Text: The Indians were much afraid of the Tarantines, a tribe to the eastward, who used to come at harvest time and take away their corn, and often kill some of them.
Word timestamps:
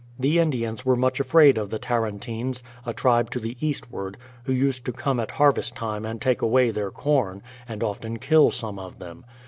The 0.17 0.39
Indians 0.39 0.83
were 0.83 0.95
much 0.95 1.19
afraid 1.19 1.59
of 1.59 1.69
the 1.69 1.77
Tarantines, 1.77 2.63
a 2.87 2.91
tribe 2.91 3.29
to 3.29 3.39
the 3.39 3.55
eastward, 3.59 4.17
who 4.45 4.51
used 4.51 4.83
to 4.85 4.91
come 4.91 5.19
at 5.19 5.29
harvest 5.29 5.75
time 5.75 6.05
and 6.07 6.19
take 6.19 6.41
away 6.41 6.71
their 6.71 6.89
corn, 6.89 7.43
and 7.69 7.83
often 7.83 8.17
kill 8.17 8.49
some 8.49 8.79
of 8.79 8.97
them. 8.97 9.25